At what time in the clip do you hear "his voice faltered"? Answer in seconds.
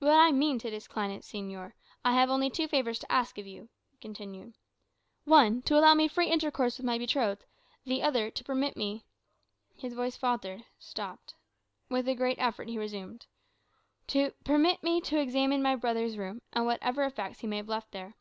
9.76-10.64